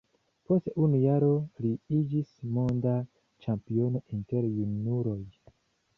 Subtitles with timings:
[0.51, 1.27] Post unu jaro
[1.65, 2.97] li iĝis monda
[3.45, 5.19] ĉampiono inter junuloj.